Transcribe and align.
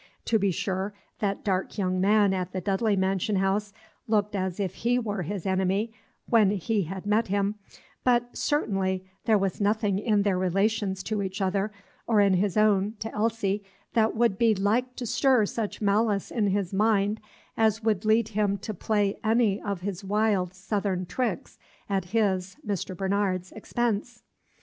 To 0.25 0.39
be 0.39 0.49
sure, 0.49 0.95
that 1.19 1.43
dark 1.43 1.77
young 1.77 2.01
man 2.01 2.33
at 2.33 2.53
the 2.53 2.59
Dudley 2.59 2.95
mansion 2.95 3.35
house 3.35 3.71
looked 4.07 4.35
as 4.35 4.59
if 4.59 4.73
he 4.73 4.97
were 4.97 5.21
his 5.21 5.45
enemy, 5.45 5.93
when 6.27 6.49
he 6.49 6.85
had 6.85 7.05
met 7.05 7.27
him; 7.27 7.53
but 8.03 8.35
certainly 8.35 9.05
there 9.25 9.37
was 9.37 9.61
nothing 9.61 9.99
in 9.99 10.23
their 10.23 10.39
relations 10.39 11.03
to 11.03 11.21
each 11.21 11.39
other, 11.39 11.71
or 12.07 12.19
in 12.19 12.33
his 12.33 12.57
own 12.57 12.95
to 12.97 13.13
Elsie, 13.13 13.63
that 13.93 14.15
would 14.15 14.39
be 14.39 14.55
like 14.55 14.95
to 14.95 15.05
stir 15.05 15.45
such 15.45 15.81
malice 15.83 16.31
in 16.31 16.47
his 16.47 16.73
mind 16.73 17.21
as 17.55 17.83
would 17.83 18.03
lead 18.03 18.29
him 18.29 18.57
to 18.57 18.73
play 18.73 19.19
any 19.23 19.61
of 19.61 19.81
his 19.81 20.03
wild 20.03 20.55
Southern 20.55 21.05
tricks 21.05 21.59
at 21.87 22.05
his, 22.05 22.57
Mr. 22.65 22.97
Bernard's, 22.97 23.51
expense. 23.51 24.23